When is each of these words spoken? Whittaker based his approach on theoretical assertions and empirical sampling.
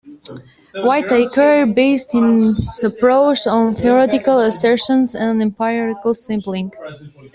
Whittaker 0.73 1.67
based 1.67 2.13
his 2.13 2.83
approach 2.83 3.45
on 3.45 3.75
theoretical 3.75 4.39
assertions 4.39 5.13
and 5.13 5.39
empirical 5.43 6.15
sampling. 6.15 6.71